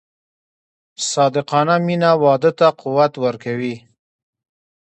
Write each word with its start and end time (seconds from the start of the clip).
صادقانه 1.11 1.75
مینه 1.85 2.11
واده 2.23 2.51
ته 2.59 2.67
قوت 2.81 3.13
ورکوي. 3.23 3.75